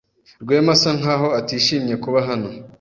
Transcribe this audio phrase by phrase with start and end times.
[0.43, 2.49] Rwema asa nkaho atishimiye kuba hano.